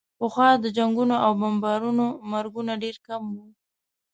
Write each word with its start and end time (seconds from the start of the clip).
پخوا 0.19 0.49
د 0.63 0.65
جنګونو 0.77 1.15
او 1.25 1.31
بمبارونو 1.41 2.05
مرګونه 2.31 2.73
ډېر 2.83 2.95
کم 3.07 3.23
وو. 3.35 3.47